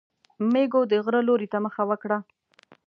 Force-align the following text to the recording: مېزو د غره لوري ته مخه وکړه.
مېزو 0.51 0.81
د 0.91 0.93
غره 1.05 1.21
لوري 1.27 1.47
ته 1.53 1.57
مخه 1.65 1.81
وکړه. 1.89 2.17